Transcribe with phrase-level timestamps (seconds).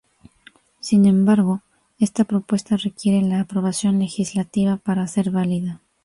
[0.79, 1.61] Sin embargo,
[1.99, 5.83] esta propuesta requiere la aprobación legislativa para ser válida.